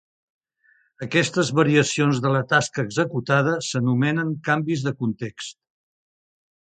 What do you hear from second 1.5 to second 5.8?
variacions de la tasca executada s'anomenen canvis de context.